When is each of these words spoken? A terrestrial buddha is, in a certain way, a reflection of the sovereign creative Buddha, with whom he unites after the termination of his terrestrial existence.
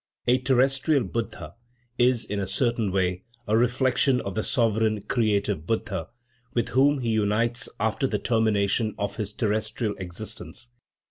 A 0.25 0.39
terrestrial 0.39 1.03
buddha 1.03 1.53
is, 1.99 2.25
in 2.25 2.39
a 2.39 2.47
certain 2.47 2.91
way, 2.91 3.21
a 3.47 3.55
reflection 3.55 4.19
of 4.21 4.33
the 4.33 4.41
sovereign 4.41 5.03
creative 5.03 5.67
Buddha, 5.67 6.07
with 6.55 6.69
whom 6.69 7.01
he 7.01 7.09
unites 7.11 7.69
after 7.79 8.07
the 8.07 8.17
termination 8.17 8.95
of 8.97 9.17
his 9.17 9.31
terrestrial 9.31 9.93
existence. 9.99 10.69